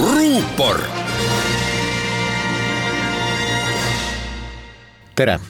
[0.00, 0.80] ruupor.
[5.14, 5.40] tere,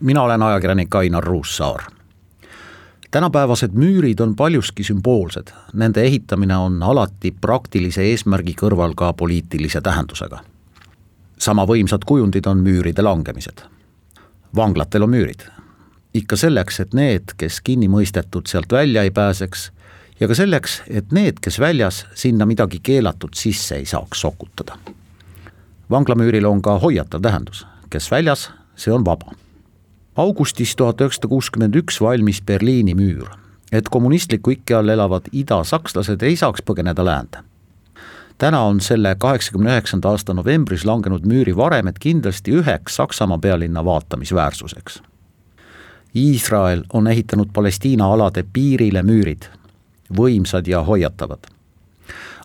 [0.00, 1.82] mina olen ajakirjanik Ainar Ruussaar.
[3.10, 10.38] tänapäevased müürid on paljuski sümboolsed, nende ehitamine on alati praktilise eesmärgi kõrval ka poliitilise tähendusega.
[11.38, 13.62] sama võimsad kujundid on müüride langemised.
[14.56, 15.46] vanglatel on müürid,
[16.14, 19.72] ikka selleks, et need, kes kinni mõistetud, sealt välja ei pääseks
[20.20, 24.78] ja ka selleks, et need, kes väljas, sinna midagi keelatud sisse ei saaks sokutada.
[25.90, 29.32] vanglamüüril on ka hoiatav tähendus, kes väljas, see on vaba.
[30.16, 33.28] augustis tuhat üheksasada kuuskümmend üks valmis Berliini müür,
[33.72, 37.44] et kommunistliku ikke all elavad idasakslased ei saaks põgeneda läände.
[38.38, 45.02] täna on selle kaheksakümne üheksanda aasta novembris langenud müüri varemed kindlasti üheks Saksamaa pealinna vaatamisväärsuseks
[46.14, 49.42] Iisrael on ehitanud Palestiina alade piirile müürid,
[50.16, 51.48] võimsad ja hoiatavad.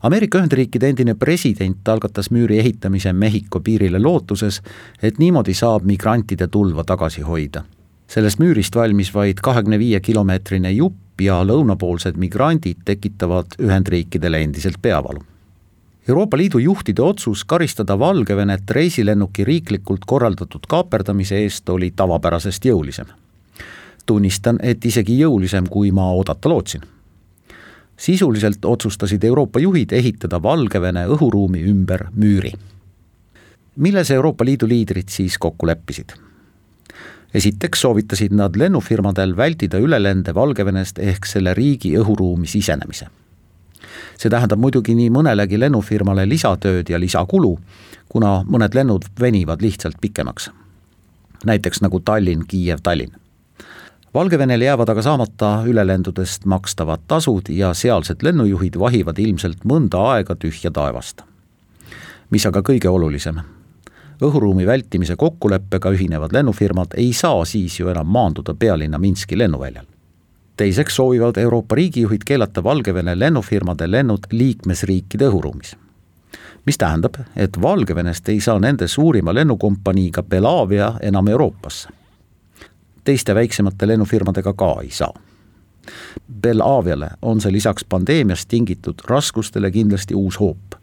[0.02, 4.62] Ameerika Ühendriikide endine president algatas müüri ehitamise Mehhiko piirile lootuses,
[5.02, 7.64] et niimoodi saab migrantide tulva tagasi hoida.
[8.08, 15.20] sellest müürist valmis vaid kahekümne viie kilomeetrine jupp ja lõunapoolsed migrandid tekitavad Ühendriikidele endiselt peavalu.
[16.08, 23.06] Euroopa Liidu juhtide otsus karistada Valgevenet reisilennuki riiklikult korraldatud kaaperdamise eest oli tavapärasest jõulisem.
[24.06, 26.82] tunnistan, et isegi jõulisem, kui ma oodata lootsin
[27.98, 32.54] sisuliselt otsustasid Euroopa juhid ehitada Valgevene õhuruumi ümber müüri.
[33.76, 36.14] milles Euroopa Liidu liidrid siis kokku leppisid?
[37.34, 43.08] esiteks soovitasid nad lennufirmadel vältida ülelende Valgevenest ehk selle riigi õhuruumi sisenemise.
[44.18, 47.60] see tähendab muidugi nii mõnelegi lennufirmale lisatööd ja lisakulu,
[48.10, 50.50] kuna mõned lennud venivad lihtsalt pikemaks.
[51.46, 53.27] näiteks nagu Tallinn, Kiiev, Tallinn
[54.14, 60.72] Valgevenel jäävad aga saamata ülelendudest makstavad tasud ja sealsed lennujuhid vahivad ilmselt mõnda aega tühja
[60.72, 61.22] taevast.
[62.30, 63.40] mis aga kõige olulisem,
[64.22, 69.86] õhuruumi vältimise kokkuleppega ühinevad lennufirmad ei saa siis ju enam maanduda pealinna Minski lennuväljal.
[70.58, 75.76] teiseks soovivad Euroopa riigijuhid keelata Valgevene lennufirmade lennud liikmesriikide õhuruumis
[76.66, 81.97] mis tähendab, et Valgevenest ei saa nende suurima lennukompaniiga Belavia enam Euroopasse
[83.08, 85.14] teiste väiksemate lennufirmadega ka ei saa.
[86.42, 90.76] Belaviale on see lisaks pandeemiast tingitud raskustele kindlasti uus hoop.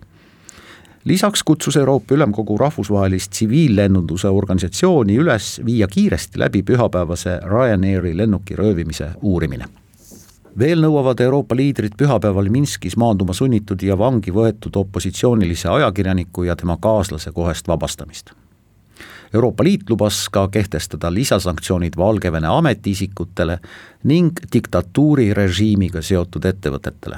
[1.05, 9.11] lisaks kutsus Euroopa Ülemkogu rahvusvahelist tsiviillennunduse organisatsiooni üles viia kiiresti läbi pühapäevase Ryanairi lennuki röövimise
[9.23, 9.69] uurimine
[10.59, 16.79] veel nõuavad Euroopa liidrid pühapäeval Minskis maanduma sunnitud ja vangi võetud opositsioonilise ajakirjaniku ja tema
[16.81, 18.33] kaaslase kohest vabastamist
[19.35, 23.59] Euroopa Liit lubas ka kehtestada lisasanktsioonid Valgevene ametiisikutele
[24.05, 27.17] ning diktatuurirežiimiga seotud ettevõtetele.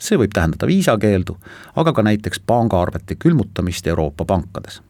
[0.00, 1.34] see võib tähendada viisakeeldu,
[1.76, 4.82] aga ka näiteks pangaarvete külmutamist Euroopa pankades.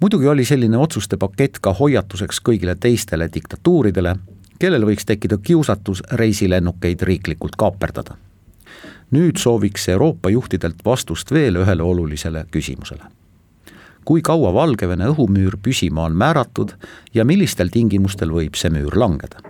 [0.00, 4.16] muidugi oli selline otsuste pakett ka hoiatuseks kõigile teistele diktatuuridele,
[4.58, 8.16] kellel võiks tekkida kiusatus reisilennukeid riiklikult kaaperdada.
[9.10, 13.13] nüüd sooviks Euroopa juhtidelt vastust veel ühele olulisele küsimusele
[14.04, 16.74] kui kaua Valgevene õhumüür püsima on määratud
[17.14, 19.40] ja millistel tingimustel võib see müür langeda.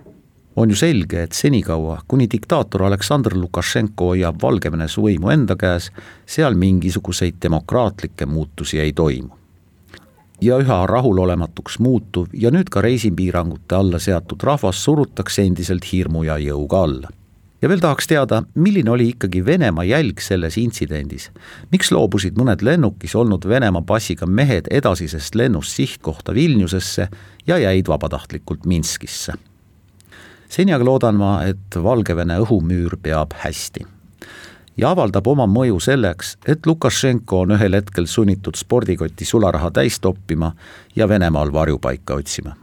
[0.56, 5.90] on ju selge, et senikaua, kuni diktaator Aleksandr Lukašenko hoiab Valgevenes võimu enda käes,
[6.26, 9.34] seal mingisuguseid demokraatlikke muutusi ei toimu.
[10.40, 16.38] ja üha rahulolematuks muutuv ja nüüd ka reisipiirangute alla seatud rahvas surutakse endiselt hirmu ja
[16.38, 17.08] jõuga alla
[17.64, 21.30] ja veel tahaks teada, milline oli ikkagi Venemaa jälg selles intsidendis.
[21.72, 27.08] miks loobusid mõned lennukis olnud Venemaa passiga mehed edasisest lennust sihtkohta Vilniusesse
[27.46, 29.32] ja jäid vabatahtlikult Minskisse?
[30.48, 33.86] seni aga loodan ma, et Valgevene õhumüür peab hästi
[34.76, 40.52] ja avaldab oma mõju selleks, et Lukašenko on ühel hetkel sunnitud spordikoti sularaha täis toppima
[40.96, 42.56] ja Venemaal varjupaika otsima.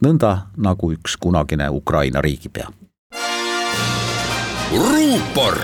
[0.00, 2.72] nõnda nagu üks kunagine Ukraina riigipea
[4.72, 5.62] ruupor